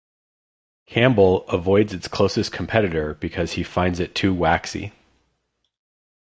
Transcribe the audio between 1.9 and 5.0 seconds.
its closest competitor because he finds it too waxy.